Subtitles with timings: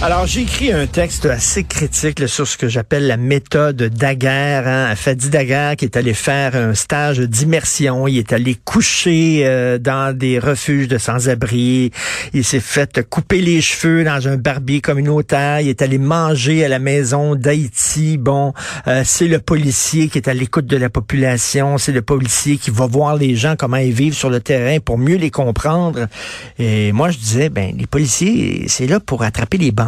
[0.00, 4.68] Alors, j'ai écrit un texte assez critique sur ce que j'appelle la méthode Daguerre.
[4.68, 4.94] Hein.
[4.94, 8.06] Fadi Daguerre qui est allé faire un stage d'immersion.
[8.06, 11.90] Il est allé coucher euh, dans des refuges de sans-abri.
[12.32, 15.62] Il s'est fait couper les cheveux dans un barbier communautaire.
[15.62, 18.18] Il est allé manger à la maison d'Haïti.
[18.18, 18.54] Bon,
[18.86, 21.76] euh, c'est le policier qui est à l'écoute de la population.
[21.76, 24.96] C'est le policier qui va voir les gens, comment ils vivent sur le terrain pour
[24.96, 26.06] mieux les comprendre.
[26.60, 29.87] Et moi, je disais, ben, les policiers, c'est là pour attraper les bandes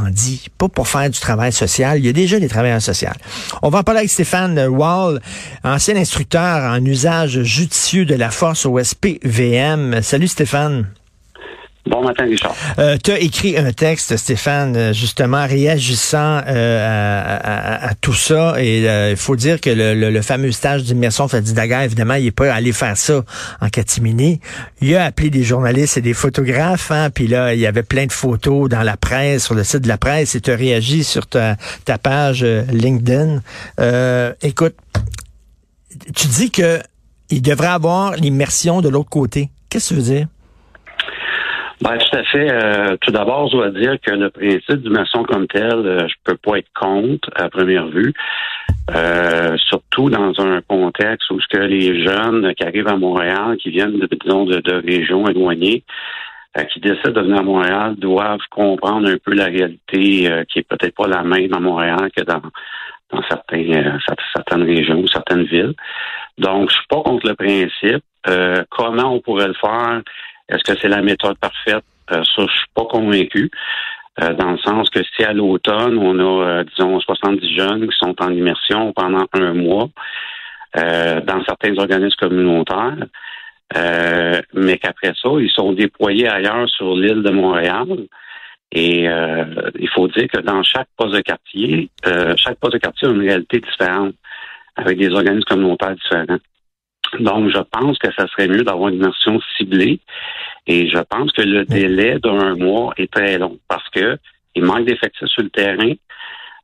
[0.59, 1.99] pas pour faire du travail social.
[1.99, 3.09] Il y a déjà des travailleurs sociaux.
[3.63, 5.21] On va en parler avec Stéphane Wall,
[5.65, 10.03] ancien instructeur en usage judicieux de la force au SPVM.
[10.03, 10.87] Salut Stéphane.
[11.87, 12.55] Bon matin, Richard.
[12.79, 18.55] Euh, tu as écrit un texte, Stéphane, euh, justement, réagissant euh, à, tout ça.
[18.59, 22.53] Et il faut dire que le, fameux stage d'immersion Fadi Daguerre, évidemment, il n'est pas
[22.53, 23.25] allé faire ça
[23.63, 24.41] en catimini.
[24.83, 26.91] Il a appelé des journalistes et des photographes.
[26.91, 29.81] Hein, puis là, il y avait plein de photos dans la presse, sur le site
[29.81, 30.35] de la presse.
[30.35, 33.41] Et tu as réagi sur ta, ta page LinkedIn.
[34.43, 34.75] écoute,
[36.15, 36.81] tu dis que
[37.31, 39.51] il devrait avoir l'immersion de l'autre côté.
[39.71, 40.27] Qu'est-ce que tu veux dire?
[41.81, 42.53] Ben, tout à fait.
[42.53, 46.37] Euh, tout d'abord, je dois dire que le principe d'immersion comme tel, euh, je peux
[46.37, 48.13] pas être contre à première vue.
[48.95, 53.71] Euh, surtout dans un contexte où ce que les jeunes qui arrivent à Montréal, qui
[53.71, 55.85] viennent de, disons, de, régions éloignées,
[56.73, 60.97] qui décident de venir à Montréal, doivent comprendre un peu la réalité qui est peut-être
[60.97, 62.43] pas la même à Montréal que dans
[63.13, 63.99] dans certains,
[64.35, 65.75] certaines régions certaines villes.
[66.39, 68.05] Donc, je suis pas contre le principe.
[68.71, 70.03] comment on pourrait le faire?
[70.51, 71.85] Est-ce que c'est la méthode parfaite?
[72.13, 73.51] Euh, ça, je suis pas convaincu.
[74.21, 77.97] Euh, dans le sens que si à l'automne, on a, euh, disons, 70 jeunes qui
[77.97, 79.89] sont en immersion pendant un mois
[80.73, 82.95] dans certains organismes communautaires,
[84.55, 87.89] mais qu'après ça, ils sont déployés ailleurs sur l'île de Montréal.
[88.71, 91.91] Et il faut dire que dans chaque poste de quartier,
[92.37, 94.15] chaque poste de quartier a une réalité différente,
[94.77, 96.39] avec des organismes communautaires différents.
[97.19, 100.01] Donc, je pense que ça serait mieux d'avoir une immersion ciblée.
[100.67, 104.19] Et je pense que le délai d'un mois est très long parce que
[104.55, 105.93] il manque d'effectifs sur le terrain.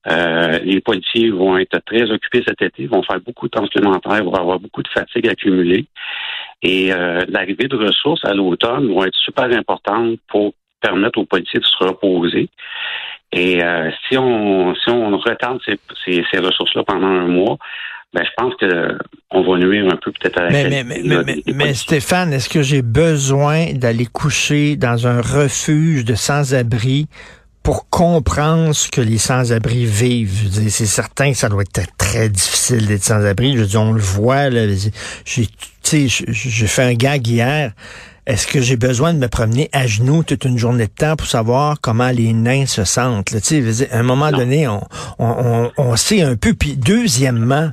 [0.09, 4.23] Euh, les policiers vont être très occupés cet été, vont faire beaucoup de temps supplémentaires,
[4.23, 5.87] vont avoir beaucoup de fatigue accumulée.
[6.63, 11.61] Et euh, l'arrivée de ressources à l'automne vont être super importantes pour permettre aux policiers
[11.61, 12.49] de se reposer.
[13.33, 17.59] Et euh, si on si on retarde ces, ces, ces ressources-là pendant un mois,
[18.17, 18.99] ben, je pense que
[19.31, 22.63] on va nuire un peu peut-être à la mais, mais, mais, mais, Stéphane, est-ce que
[22.63, 27.09] j'ai besoin d'aller coucher dans un refuge de sans-abri
[27.63, 30.49] pour comprendre ce que les sans-abri vivent?
[30.71, 33.59] C'est certain que ça doit être très difficile d'être sans-abri.
[33.59, 35.47] Je dis, on le voit, j'ai
[36.67, 37.73] fait un gag hier.
[38.27, 41.29] Est-ce que j'ai besoin de me promener à genoux toute une journée de temps pour
[41.29, 43.31] savoir comment les nains se sentent?
[43.31, 43.39] Là,
[43.93, 44.83] à un moment donné, on,
[45.21, 46.53] on, on, sait un peu.
[46.53, 47.71] Puis deuxièmement,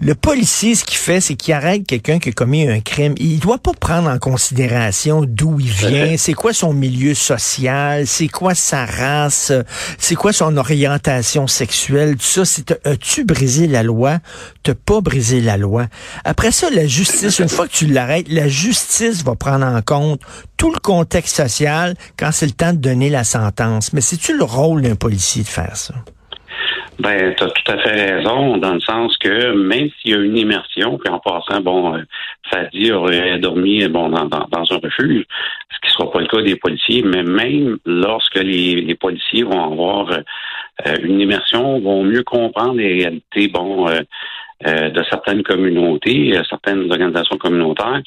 [0.00, 3.14] le policier, ce qu'il fait, c'est qu'il arrête quelqu'un qui a commis un crime.
[3.18, 8.28] Il doit pas prendre en considération d'où il vient, c'est quoi son milieu social, c'est
[8.28, 9.52] quoi sa race,
[9.98, 12.44] c'est quoi son orientation sexuelle, tout ça.
[12.44, 14.18] C'est as-tu brisé la loi,
[14.62, 15.88] t'as pas brisé la loi.
[16.24, 20.20] Après ça, la justice, une fois que tu l'arrêtes, la justice va prendre en compte
[20.56, 23.92] tout le contexte social quand c'est le temps de donner la sentence.
[23.92, 25.94] Mais c'est-tu le rôle d'un policier de faire ça?
[26.98, 30.18] Ben, tu as tout à fait raison, dans le sens que même s'il y a
[30.18, 32.02] une immersion, puis en passant, bon, euh,
[32.50, 35.24] Fadi aurait dormi bon, dans, dans, un refuge,
[35.70, 39.72] ce qui ne sera pas le cas des policiers, mais même lorsque les, policiers vont
[39.72, 46.90] avoir euh, une immersion, vont mieux comprendre les réalités, bon, euh, de certaines communautés, certaines
[46.90, 48.02] organisations communautaires,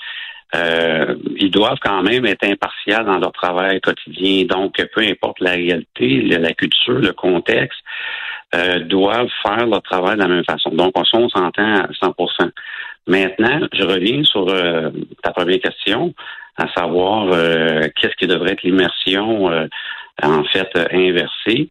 [1.36, 4.46] ils doivent quand même être impartials dans leur travail quotidien.
[4.46, 7.82] Donc, peu importe la réalité, la culture, le contexte,
[8.54, 10.70] euh, doivent faire leur travail de la même façon.
[10.70, 12.52] Donc, on, s'entend à 100%
[13.08, 14.92] Maintenant, je reviens sur euh,
[15.24, 16.14] ta première question,
[16.58, 19.48] à savoir euh, qu'est-ce qui devrait être l'immersion
[20.24, 21.70] en fait inversée.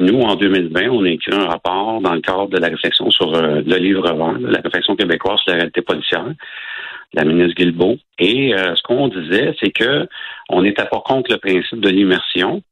[0.00, 3.30] nous, en 2020, on a écrit un rapport dans le cadre de la réflexion sur
[3.32, 6.26] le livre vert, la réflexion québécoise sur la réalité policière,
[7.14, 7.98] la ministre Guilbeault.
[8.18, 10.08] Et ce qu'on disait, c'est que
[10.48, 12.62] on n'était pas contre le principe de l'immersion,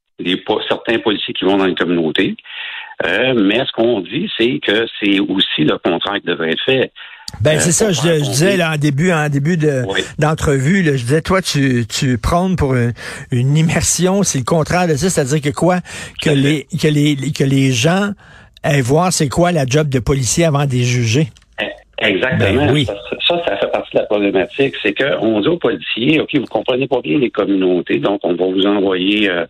[0.68, 2.36] certains policiers qui vont dans les communautés.
[3.04, 6.92] Euh, mais ce qu'on dit, c'est que c'est aussi le contraire qui devrait être fait.
[7.40, 9.82] Ben c'est ça, je, disais là en début, en début de
[10.20, 15.10] d'entrevue, je disais toi tu tu prônes pour une, immersion, c'est le contraire de ça,
[15.10, 15.80] c'est-à-dire que quoi,
[16.22, 18.10] que les que les que les gens
[18.62, 21.28] aillent voir c'est quoi la job de policier avant de les juger.
[21.98, 22.72] Exactement.
[22.72, 22.84] Ben
[23.26, 24.74] ça, ça fait partie de la problématique.
[24.82, 28.44] C'est qu'on dit aux policiers, OK, vous comprenez pas bien les communautés, donc on va
[28.46, 29.46] vous envoyer euh,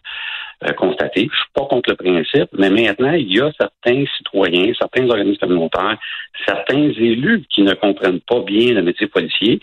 [0.66, 1.08] euh.
[1.14, 5.40] Je suis pas contre le principe, mais maintenant, il y a certains citoyens, certains organismes
[5.40, 5.98] communautaires,
[6.46, 9.60] certains élus qui ne comprennent pas bien le métier policier.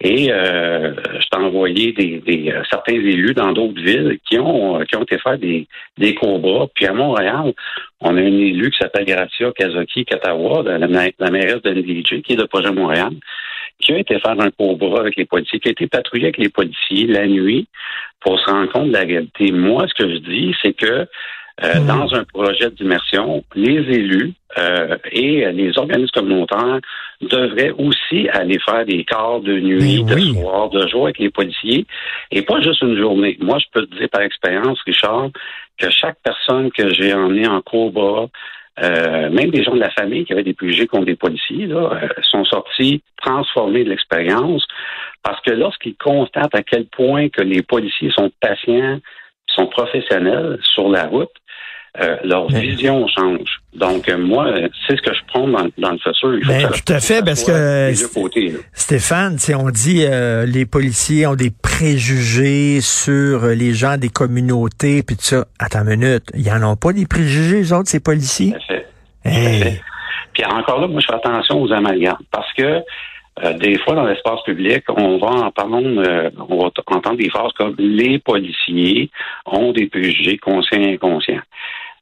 [0.00, 4.80] Et euh, je t'ai envoyé des, des euh, certains élus dans d'autres villes qui ont
[4.80, 5.66] qui ont été faire des,
[5.98, 6.66] des combats.
[6.74, 7.52] Puis à Montréal,
[8.00, 12.34] on a un élu qui s'appelle Gracia Kazoki Katawa, la, la mairesse de NDJ, qui
[12.34, 13.12] est de projet Montréal,
[13.80, 16.48] qui a été faire un combat avec les policiers, qui a été patrouillé avec les
[16.48, 17.66] policiers la nuit
[18.20, 19.52] pour se rendre compte de la réalité.
[19.52, 21.06] Moi, ce que je dis, c'est que
[21.64, 21.86] euh, mhm.
[21.86, 26.80] dans un projet d'immersion, les élus euh, et les organismes communautaires
[27.22, 31.86] devraient aussi aller faire des quarts de nuit, de soir, de jour avec les policiers,
[32.30, 33.38] et pas juste une journée.
[33.40, 35.30] Moi, je peux te dire par expérience, Richard,
[35.78, 38.26] que chaque personne que j'ai emmenée en combat,
[38.82, 42.00] euh, même des gens de la famille qui avaient des préjugés contre des policiers, là,
[42.22, 44.66] sont sortis transformés de l'expérience
[45.22, 49.00] parce que lorsqu'ils constatent à quel point que les policiers sont patients,
[49.48, 51.32] sont professionnels sur la route,
[51.98, 53.48] euh, leur vision change.
[53.74, 54.52] Donc, euh, moi,
[54.86, 56.34] c'est ce que je prends dans, le futur.
[56.34, 57.92] Il ben, tout à fait, parce que
[58.74, 65.16] Stéphane, on dit euh, les policiers ont des préjugés sur les gens des communautés, puis
[65.16, 65.46] tout ça.
[65.58, 68.52] Attends une minute, ils en ont pas des préjugés, les autres, ces policiers?
[68.52, 68.74] Tout
[69.24, 69.82] à fait.
[70.34, 72.82] Puis encore là, moi, je fais attention aux amalgames, parce que
[73.58, 77.74] des fois, dans l'espace public, on va en parler, on va entendre des phrases comme
[77.78, 79.10] les policiers
[79.46, 81.40] ont des préjugés conscients et inconscients.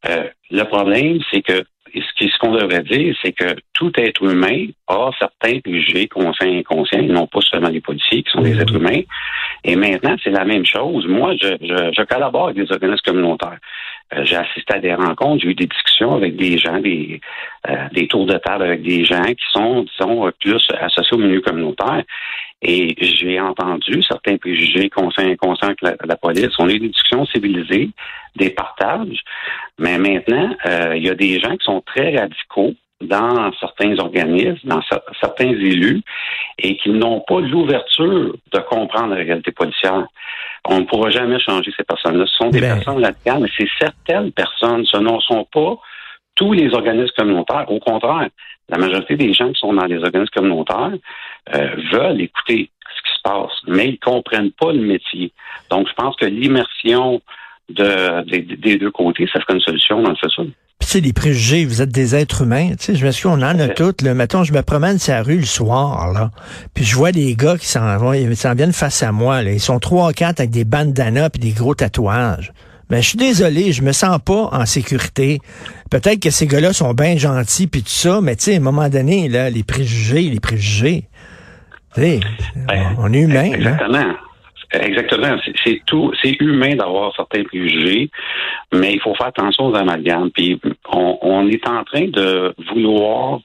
[0.09, 1.65] Euh, le problème, c'est que
[1.95, 6.99] ce qu'on devrait dire, c'est que tout être humain a certains préjugés conscients et inconscients,
[6.99, 9.03] et non pas seulement les policiers qui sont des êtres humains.
[9.63, 11.07] Et maintenant, c'est la même chose.
[11.07, 13.59] Moi, je, je, collabore avec des organismes communautaires.
[14.15, 17.21] Euh, j'ai assisté à des rencontres, j'ai eu des discussions avec des gens, des,
[17.69, 21.41] euh, des tours de table avec des gens qui sont, disons, plus associés au milieu
[21.41, 22.03] communautaire.
[22.63, 26.51] Et j'ai entendu certains préjugés conscients et inconscients avec la, police.
[26.59, 27.91] On a eu des discussions civilisées,
[28.37, 29.21] des partages.
[29.79, 34.67] Mais maintenant, euh, il y a des gens qui sont très radicaux dans certains organismes,
[34.67, 34.81] dans
[35.21, 36.03] certains élus,
[36.59, 40.07] et qui n'ont pas l'ouverture de comprendre la réalité policière.
[40.67, 42.25] On ne pourra jamais changer ces personnes-là.
[42.27, 42.77] Ce sont des ben.
[42.77, 44.87] personnes radicales, mais c'est certaines personnes.
[44.87, 45.77] Ce ne sont pas
[46.35, 47.71] tous les organismes communautaires.
[47.71, 48.29] Au contraire,
[48.69, 50.93] la majorité des gens qui sont dans les organismes communautaires
[51.53, 55.33] euh, veulent écouter ce qui se passe, mais ils comprennent pas le métier.
[55.71, 57.21] Donc, je pense que l'immersion
[57.69, 58.23] de,
[58.57, 60.47] des deux côtés, ça serait une solution dans le futur.
[60.79, 62.71] Puis, tu sais, les préjugés, vous êtes des êtres humains.
[62.71, 64.03] Tu sais, je me suis on en a toutes.
[64.03, 64.15] Là.
[64.15, 66.31] Mettons, je me promène sur la rue le soir, là.
[66.75, 69.53] Puis, je vois des gars qui s'en vont, ils s'en viennent face à moi, là.
[69.53, 72.53] Ils sont trois ou quatre avec des bandanas puis des gros tatouages.
[72.91, 75.41] Ben, je suis désolé, je me sens pas en sécurité.
[75.91, 78.61] Peut-être que ces gars-là sont bien gentils puis tout ça, mais tu sais, à un
[78.61, 81.09] moment donné, là, les préjugés, les préjugés.
[81.97, 82.21] Ben,
[82.99, 83.53] on est humain.
[83.53, 84.15] Exactement.
[84.73, 85.37] Exactement.
[85.65, 88.11] C'est tout, c'est humain d'avoir certains préjugés,
[88.73, 90.31] mais il faut faire attention aux amalgames.
[90.31, 90.61] Puis
[90.93, 93.41] on, on est en train de vouloir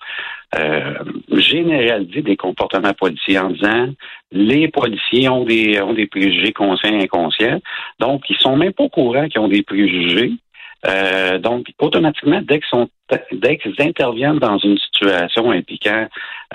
[0.57, 0.95] euh,
[1.31, 3.89] généraliser des comportements policiers en disant
[4.31, 7.59] les policiers ont des ont des préjugés conscients et inconscients.
[7.99, 10.31] Donc, ils sont même pas au courant qu'ils ont des préjugés.
[10.87, 12.89] Euh, donc, automatiquement, dès qu'ils sont
[13.31, 16.07] dès qu'ils interviennent dans une situation impliquant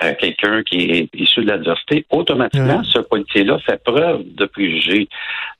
[0.03, 5.09] euh, quelqu'un qui est issu de l'adversité, automatiquement, ce policier-là fait preuve de préjugés.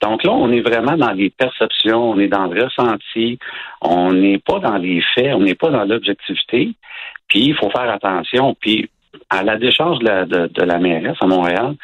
[0.01, 3.37] Donc là, on est vraiment dans les perceptions, on est dans le ressenti,
[3.81, 6.71] on n'est pas dans les faits, on n'est pas dans l'objectivité.
[7.27, 8.55] Puis il faut faire attention.
[8.59, 8.89] Puis
[9.29, 11.75] à la décharge de la, de, de la mairesse à Montréal,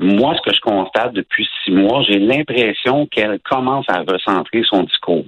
[0.00, 4.84] moi, ce que je constate depuis six mois, j'ai l'impression qu'elle commence à recentrer son
[4.84, 5.24] discours.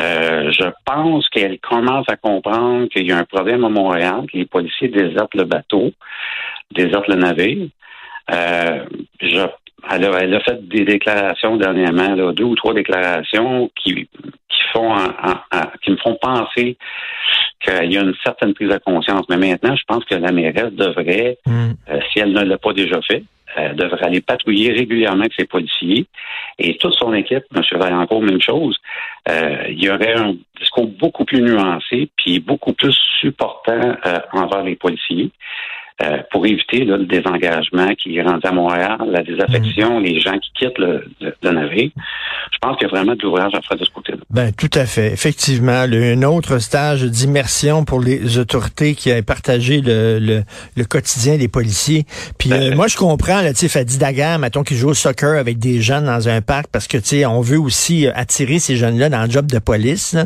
[0.00, 4.36] Euh, je pense qu'elle commence à comprendre qu'il y a un problème à Montréal, que
[4.36, 5.92] les policiers désertent le bateau,
[6.70, 7.68] désertent le navire.
[8.30, 8.84] Euh,
[9.20, 9.46] je,
[9.90, 14.94] elle, a, fait des déclarations dernièrement, là, deux ou trois déclarations qui, qui font
[15.82, 16.76] qui me font penser
[17.60, 19.24] qu'il y a une certaine prise de conscience.
[19.30, 21.70] Mais maintenant, je pense que la mairesse devrait, mm.
[21.90, 23.24] euh, si elle ne l'a pas déjà fait,
[23.58, 26.06] euh, devrait aller patrouiller régulièrement avec ses policiers.
[26.58, 27.62] Et toute son équipe, M.
[27.72, 28.76] Vaillancourt, même chose,
[29.28, 34.62] euh, il y aurait un discours beaucoup plus nuancé, puis beaucoup plus supportant euh, envers
[34.62, 35.30] les policiers.
[36.00, 40.04] Euh, pour éviter le désengagement qui est rendu à Montréal, la désaffection, mm.
[40.04, 41.02] les gens qui quittent le,
[41.42, 41.90] navire.
[42.52, 44.18] Je pense qu'il y a vraiment de l'ouvrage à faire de ce côté-là.
[44.30, 45.12] Ben, tout à fait.
[45.12, 50.44] Effectivement, un autre stage d'immersion pour les autorités qui a partagé le,
[50.76, 52.04] le, quotidien des policiers.
[52.38, 54.94] Puis ben, euh, moi, je comprends, là, tu sais, Fadi Daguerre, mettons, qui joue au
[54.94, 58.12] soccer avec des jeunes dans un parc parce que, tu sais, on veut aussi euh,
[58.14, 60.16] attirer ces jeunes-là dans le job de police,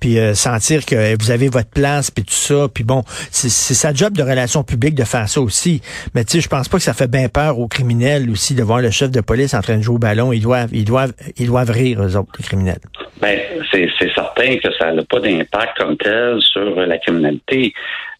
[0.00, 2.68] puis sentir que vous avez votre place, puis tout ça.
[2.72, 5.80] Puis bon, c'est sa job de relations publiques de faire faire ça aussi.
[6.14, 8.62] Mais tu sais, je pense pas que ça fait bien peur aux criminels aussi de
[8.62, 10.32] voir le chef de police en train de jouer au ballon.
[10.32, 12.80] Ils doivent, ils doivent, rire, eux autres, les criminels.
[13.20, 13.38] Ben,
[13.72, 17.72] c'est certain que ça n'a pas d'impact comme tel sur la criminalité.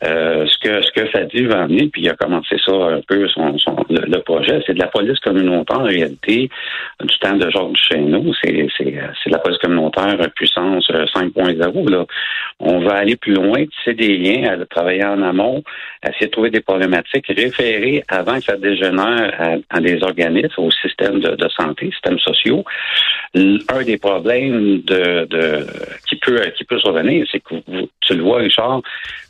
[0.04, 3.26] Euh, ce que ce que Fadi va amener, puis il a commencé ça un peu
[3.28, 6.48] son, son le, projet, c'est de la police communautaire en réalité
[7.02, 8.32] du temps de Georges Duchesneau.
[8.40, 11.90] C'est c'est de la police communautaire puissance 5.0.
[11.90, 12.06] Là,
[12.60, 15.64] on va aller plus loin, tisser des liens, à travailler en amont,
[16.06, 21.18] essayer de trouver des problématiques, référer avant que ça dégénère à, des organismes, au système
[21.18, 22.64] de, de santé, systèmes sociaux.
[23.34, 25.66] Un des problèmes de, de
[26.18, 28.82] peut qui peut survenir, c'est que vous, tu le vois, Richard,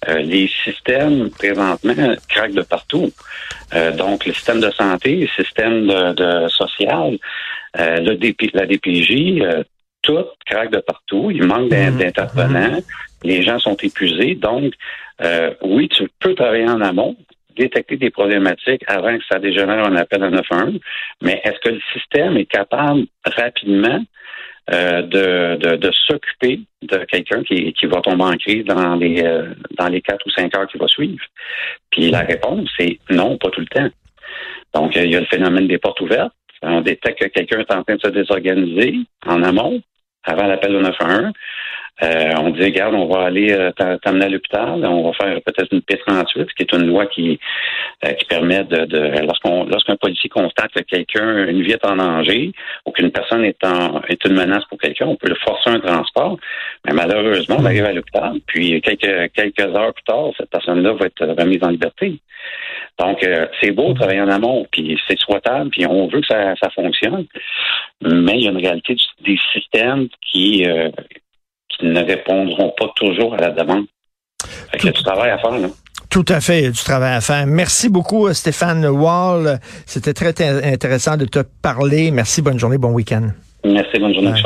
[0.08, 3.10] euh, les systèmes présentement craquent de partout.
[3.74, 7.18] Euh, donc, le système de santé, le système de, social,
[7.78, 8.18] euh, le
[8.54, 9.64] la DPJ,
[10.02, 11.30] tout craque de partout.
[11.30, 11.98] Il manque mhm.
[11.98, 12.76] d'intervenants.
[12.76, 12.82] Mhm.
[13.24, 14.34] Les gens sont épuisés.
[14.34, 14.74] Donc,
[15.62, 17.16] oui, tu peux travailler en amont,
[17.56, 20.78] détecter des problématiques avant que ça dégénère en appel à 911,
[21.22, 24.00] mais est-ce que le système est capable rapidement
[24.70, 29.54] euh, de, de, s'occuper de quelqu'un qui, qui va tomber en crise dans les euh,
[29.78, 31.24] dans les quatre ou cinq heures qui va suivre.
[31.90, 33.88] Puis la réponse, c'est non, pas tout le temps.
[34.74, 36.32] Donc, il y a le phénomène des portes ouvertes.
[36.62, 38.94] On détecte que quelqu'un est en train de se désorganiser
[39.26, 39.80] en amont,
[40.24, 41.32] avant l'appel au 911.
[42.02, 45.72] Euh, on dit, regarde, on va aller euh, t'amener à l'hôpital, on va faire peut-être
[45.72, 47.40] une P38, qui est une loi qui,
[48.04, 51.96] euh, qui permet de, de lorsqu'on lorsqu'un policier constate que quelqu'un, une vie est en
[51.96, 52.52] danger
[52.86, 55.80] ou qu'une personne est en est une menace pour quelqu'un, on peut le forcer un
[55.80, 56.38] transport.
[56.86, 61.06] Mais malheureusement, on arrive à l'hôpital, puis quelques quelques heures plus tard, cette personne-là va
[61.06, 62.20] être remise en liberté.
[62.98, 63.24] Donc,
[63.60, 67.26] c'est beau travailler en amont, puis c'est souhaitable, puis on veut que ça, ça fonctionne,
[68.02, 70.64] mais il y a une réalité des systèmes qui,
[71.82, 73.84] ne répondront pas toujours à la demande.
[74.74, 75.68] il y a du travail à faire, là.
[76.10, 77.46] Tout à fait, il y a du travail à faire.
[77.46, 79.60] Merci beaucoup, Stéphane Wall.
[79.84, 80.34] C'était très
[80.64, 82.10] intéressant de te parler.
[82.10, 83.28] Merci, bonne journée, bon week-end.
[83.64, 84.42] Merci, bonne journée.